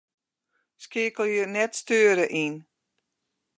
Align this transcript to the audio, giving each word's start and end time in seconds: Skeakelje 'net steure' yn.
Skeakelje 0.83 1.43
'net 1.47 1.71
steure' 1.79 2.31
yn. 2.43 2.55